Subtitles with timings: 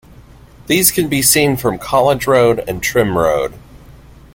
[0.65, 3.53] These can be seen from College Road and Trym Road.